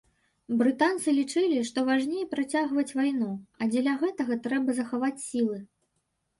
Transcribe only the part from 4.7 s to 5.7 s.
захаваць сілы.